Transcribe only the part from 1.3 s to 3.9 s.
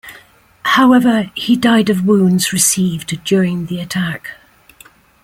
he died of wounds received during the